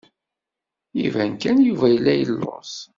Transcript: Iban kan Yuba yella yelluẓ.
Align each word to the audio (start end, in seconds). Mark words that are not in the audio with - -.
Iban 1.05 1.31
kan 1.41 1.57
Yuba 1.67 1.87
yella 1.93 2.13
yelluẓ. 2.15 2.71